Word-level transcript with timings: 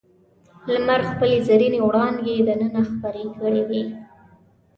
لمر 0.73 1.01
خپلې 1.11 1.37
زرینې 1.47 1.79
وړانګې 1.83 2.35
دننه 2.47 2.81
خپرې 2.89 3.25
کړې 3.39 3.61
وې. 3.69 3.83